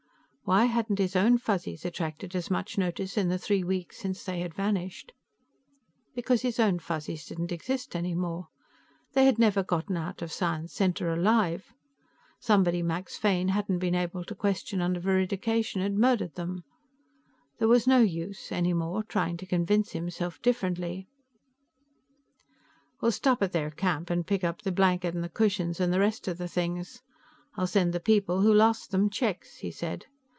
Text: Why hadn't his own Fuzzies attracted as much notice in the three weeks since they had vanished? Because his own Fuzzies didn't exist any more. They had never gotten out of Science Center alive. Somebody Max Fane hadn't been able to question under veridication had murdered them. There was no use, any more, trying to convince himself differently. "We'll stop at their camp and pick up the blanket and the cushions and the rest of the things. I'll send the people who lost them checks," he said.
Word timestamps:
Why 0.43 0.65
hadn't 0.65 0.99
his 0.99 1.15
own 1.15 1.37
Fuzzies 1.37 1.85
attracted 1.85 2.35
as 2.35 2.51
much 2.51 2.77
notice 2.77 3.15
in 3.17 3.29
the 3.29 3.37
three 3.37 3.63
weeks 3.63 3.99
since 3.99 4.25
they 4.25 4.41
had 4.41 4.53
vanished? 4.53 5.13
Because 6.13 6.41
his 6.41 6.59
own 6.59 6.77
Fuzzies 6.77 7.25
didn't 7.25 7.53
exist 7.53 7.95
any 7.95 8.13
more. 8.13 8.49
They 9.13 9.23
had 9.23 9.39
never 9.39 9.63
gotten 9.63 9.95
out 9.95 10.21
of 10.21 10.29
Science 10.29 10.73
Center 10.73 11.09
alive. 11.09 11.71
Somebody 12.41 12.83
Max 12.83 13.15
Fane 13.15 13.47
hadn't 13.47 13.79
been 13.79 13.95
able 13.95 14.25
to 14.25 14.35
question 14.35 14.81
under 14.81 14.99
veridication 14.99 15.81
had 15.81 15.93
murdered 15.93 16.35
them. 16.35 16.65
There 17.59 17.69
was 17.69 17.87
no 17.87 17.99
use, 18.01 18.51
any 18.51 18.73
more, 18.73 19.03
trying 19.03 19.37
to 19.37 19.45
convince 19.45 19.93
himself 19.93 20.41
differently. 20.41 21.07
"We'll 22.99 23.13
stop 23.13 23.41
at 23.41 23.53
their 23.53 23.71
camp 23.71 24.09
and 24.09 24.27
pick 24.27 24.43
up 24.43 24.63
the 24.63 24.73
blanket 24.73 25.15
and 25.15 25.23
the 25.23 25.29
cushions 25.29 25.79
and 25.79 25.93
the 25.93 26.01
rest 26.01 26.27
of 26.27 26.37
the 26.37 26.49
things. 26.49 27.01
I'll 27.55 27.67
send 27.67 27.93
the 27.93 28.01
people 28.01 28.41
who 28.41 28.53
lost 28.53 28.91
them 28.91 29.09
checks," 29.09 29.59
he 29.59 29.71
said. 29.71 30.07